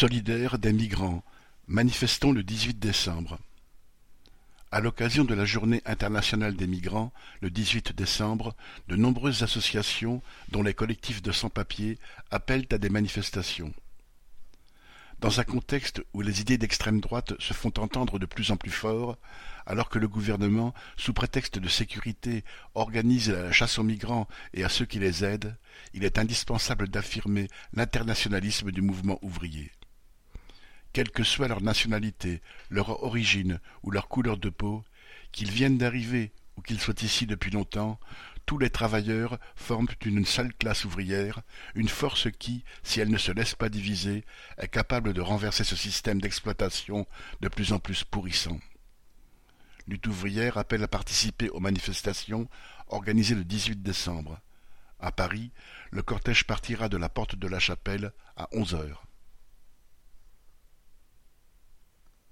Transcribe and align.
Solidaires 0.00 0.58
des 0.58 0.72
migrants, 0.72 1.22
manifestons 1.68 2.32
le 2.32 2.42
dix-huit 2.42 2.78
décembre. 2.78 3.38
À 4.72 4.80
l'occasion 4.80 5.24
de 5.24 5.34
la 5.34 5.44
Journée 5.44 5.82
internationale 5.84 6.56
des 6.56 6.66
migrants, 6.66 7.12
le 7.42 7.50
dix-huit 7.50 7.94
décembre, 7.94 8.56
de 8.88 8.96
nombreuses 8.96 9.42
associations, 9.42 10.22
dont 10.48 10.62
les 10.62 10.72
collectifs 10.72 11.20
de 11.20 11.32
sans-papiers, 11.32 11.98
appellent 12.30 12.64
à 12.70 12.78
des 12.78 12.88
manifestations. 12.88 13.74
Dans 15.18 15.38
un 15.38 15.44
contexte 15.44 16.02
où 16.14 16.22
les 16.22 16.40
idées 16.40 16.56
d'extrême 16.56 17.02
droite 17.02 17.34
se 17.38 17.52
font 17.52 17.74
entendre 17.76 18.18
de 18.18 18.24
plus 18.24 18.52
en 18.52 18.56
plus 18.56 18.70
fort, 18.70 19.18
alors 19.66 19.90
que 19.90 19.98
le 19.98 20.08
gouvernement, 20.08 20.72
sous 20.96 21.12
prétexte 21.12 21.58
de 21.58 21.68
sécurité, 21.68 22.42
organise 22.74 23.28
la 23.28 23.52
chasse 23.52 23.78
aux 23.78 23.82
migrants 23.82 24.28
et 24.54 24.64
à 24.64 24.70
ceux 24.70 24.86
qui 24.86 24.98
les 24.98 25.26
aident, 25.26 25.58
il 25.92 26.04
est 26.04 26.18
indispensable 26.18 26.88
d'affirmer 26.88 27.48
l'internationalisme 27.74 28.70
du 28.70 28.80
mouvement 28.80 29.18
ouvrier. 29.20 29.70
Quelle 30.92 31.10
que 31.10 31.22
soit 31.22 31.48
leur 31.48 31.62
nationalité, 31.62 32.42
leur 32.68 33.02
origine 33.04 33.60
ou 33.82 33.90
leur 33.90 34.08
couleur 34.08 34.36
de 34.36 34.50
peau, 34.50 34.84
qu'ils 35.32 35.50
viennent 35.50 35.78
d'arriver 35.78 36.32
ou 36.56 36.62
qu'ils 36.62 36.80
soient 36.80 36.94
ici 37.02 37.26
depuis 37.26 37.50
longtemps, 37.50 38.00
tous 38.46 38.58
les 38.58 38.70
travailleurs 38.70 39.38
forment 39.54 39.86
une 40.04 40.26
seule 40.26 40.52
classe 40.52 40.84
ouvrière, 40.84 41.42
une 41.76 41.88
force 41.88 42.28
qui, 42.32 42.64
si 42.82 43.00
elle 43.00 43.10
ne 43.10 43.18
se 43.18 43.30
laisse 43.30 43.54
pas 43.54 43.68
diviser, 43.68 44.24
est 44.58 44.68
capable 44.68 45.12
de 45.12 45.20
renverser 45.20 45.62
ce 45.62 45.76
système 45.76 46.20
d'exploitation 46.20 47.06
de 47.40 47.48
plus 47.48 47.72
en 47.72 47.78
plus 47.78 48.02
pourrissant. 48.02 48.58
Lutte 49.86 50.08
ouvrière 50.08 50.58
appelle 50.58 50.82
à 50.82 50.88
participer 50.88 51.48
aux 51.50 51.60
manifestations 51.60 52.48
organisées 52.88 53.36
le 53.36 53.44
18 53.44 53.82
décembre. 53.82 54.40
À 54.98 55.12
Paris, 55.12 55.52
le 55.92 56.02
cortège 56.02 56.44
partira 56.44 56.88
de 56.88 56.96
la 56.96 57.08
porte 57.08 57.36
de 57.36 57.46
la 57.46 57.60
Chapelle 57.60 58.12
à 58.36 58.48
onze 58.52 58.74
heures. 58.74 59.06